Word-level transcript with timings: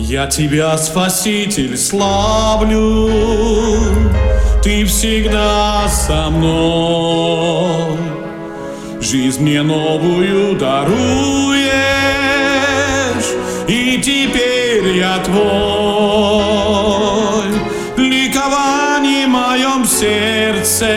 Я 0.00 0.28
тебя, 0.28 0.78
Спаситель, 0.78 1.76
славлю, 1.76 3.10
Ты 4.62 4.84
всегда 4.84 5.88
со 5.88 6.30
мной. 6.30 7.98
Жизнь 9.00 9.42
мне 9.42 9.62
новую 9.62 10.56
даруешь, 10.56 10.94
И 13.66 14.00
теперь 14.00 14.98
я 14.98 15.18
твой. 15.18 15.38
Ликование 17.96 19.26
в 19.26 19.30
моем 19.30 19.84
сердце, 19.84 20.94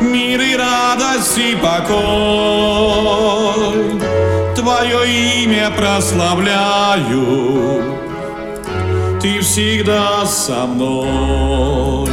Мир 0.00 0.40
и 0.40 0.56
радость 0.56 1.38
и 1.38 1.54
покой. 1.54 3.37
Твое 4.78 5.42
имя 5.42 5.70
прославляю, 5.76 7.16
Ты 9.20 9.40
всегда 9.40 10.24
со 10.24 10.66
мной. 10.66 12.08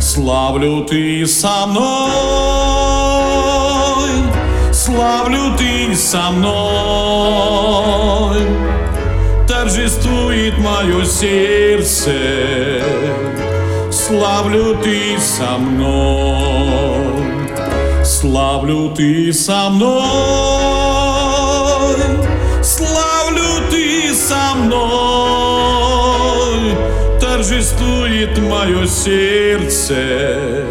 Славлю 0.00 0.84
Ты 0.84 1.26
со 1.26 1.66
мной, 1.66 1.88
Славлю 4.72 5.56
Ты 5.58 5.96
со 5.96 6.30
мной. 6.30 6.56
Торжествует 9.48 10.56
мое 10.58 11.04
сердце, 11.04 12.12
Славлю 13.90 14.76
Ты 14.76 15.18
со 15.18 15.58
мной. 15.58 16.78
Славлю 18.04 18.90
Ты 18.96 19.32
со 19.32 19.68
мной, 19.68 20.77
со 24.28 24.54
мной, 24.56 24.76
торжествует 27.18 28.36
мое 28.36 28.86
сердце, 28.86 30.66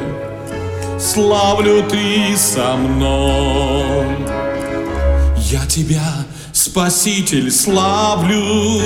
славлю 1.00 1.83
Ты 1.89 2.38
со 2.38 2.75
мной. 2.75 4.05
Я 5.38 5.66
Тебя, 5.66 6.25
Спаситель, 6.52 7.50
славлю, 7.50 8.80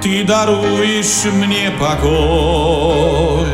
Ты 0.00 0.24
даруешь 0.24 1.24
мне 1.34 1.70
покой. 1.78 3.46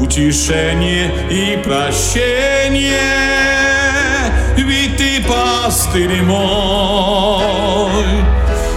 Утешение 0.00 1.10
и 1.28 1.56
прощение, 1.64 3.00
ведь 4.56 4.96
ты 4.96 5.20
пастырь 5.26 6.22
мой, 6.22 8.04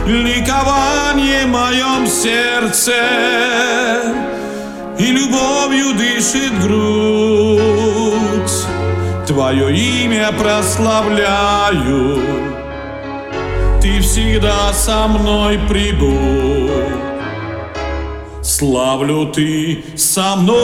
ликование 0.09 1.45
в 1.45 1.50
моем 1.50 2.08
сердце 2.08 2.94
и 4.97 5.11
любовью 5.11 5.94
дышит 5.95 6.59
грудь. 6.61 8.08
Твое 9.27 9.75
имя 9.75 10.31
прославляю, 10.31 12.22
ты 13.81 13.99
всегда 14.02 14.73
со 14.73 15.08
мной 15.08 15.59
прибудь. 15.67 16.58
Славлю 18.42 19.27
ты 19.27 19.83
со 19.95 20.36
мной, 20.37 20.58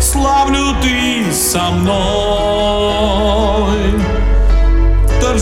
славлю 0.00 0.74
ты 0.82 1.32
со 1.32 1.70
мной. 1.70 2.90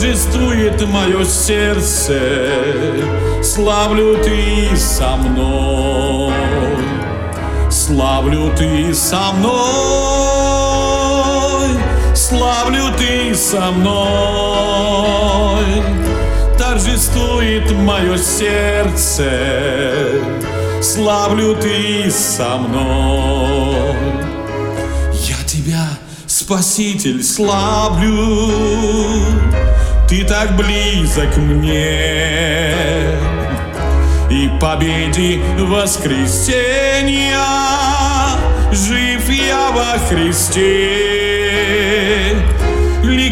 Торжествует 0.00 0.80
мое 0.86 1.24
сердце, 1.24 2.20
славлю 3.42 4.16
ты 4.22 4.76
со 4.76 5.16
мной. 5.16 6.32
Славлю 7.68 8.52
ты 8.56 8.94
со 8.94 9.32
мной, 9.32 9.50
славлю 12.14 12.92
ты 12.96 13.34
со 13.34 13.72
мной 13.72 15.64
торжествует 16.56 17.68
мое 17.72 18.16
сердце, 18.18 19.32
славлю 20.80 21.56
ты 21.56 22.08
со 22.08 22.56
мной. 22.58 23.96
Я 25.12 25.42
тебя, 25.44 25.88
Спаситель, 26.28 27.24
славлю, 27.24 28.52
ты 30.08 30.24
так 30.24 30.56
близок 30.56 31.36
мне. 31.36 32.74
И 34.30 34.50
победи 34.60 35.40
воскресенья 35.58 37.44
жив 38.72 39.28
я 39.30 39.70
во 39.70 39.98
Христе 40.08 41.28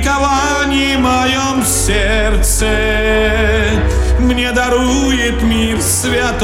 ликование 0.07 0.97
в 0.97 1.01
моем 1.01 1.65
сердце 1.65 2.67
мне 4.19 4.53
дарует 4.53 5.43
мир 5.43 5.81
святой. 5.81 6.39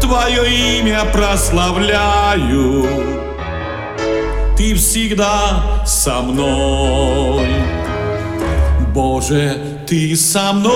Твое 0.00 0.80
имя 0.80 1.04
прославляю, 1.12 2.86
ты 4.56 4.74
всегда 4.74 5.84
со 5.86 6.20
мной. 6.20 7.48
Боже, 8.98 9.54
ты 9.86 10.16
со 10.16 10.52
мной, 10.52 10.72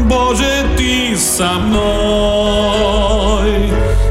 Боже, 0.00 0.66
ты 0.76 1.16
со 1.16 1.60
мной. 1.60 3.00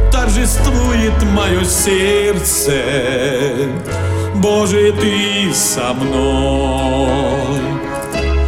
Торжествует 0.09 1.21
мое 1.35 1.65
сердце. 1.65 2.71
Боже, 4.35 4.93
ты 5.01 5.53
со 5.53 5.93
мной, 5.95 7.59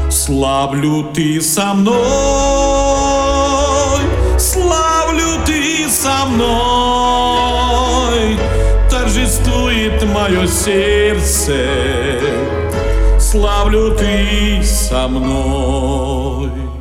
славлю 0.10 1.12
ты 1.14 1.42
со 1.42 1.74
мной, 1.74 2.00
славлю 4.40 5.38
ты 5.46 5.90
со 5.90 6.26
мной, 6.28 7.60
торжествует 8.90 10.02
мое 10.06 10.48
сердце, 10.48 11.58
славлю 13.32 13.96
ты 13.96 14.62
со 14.62 15.08
мной. 15.08 16.81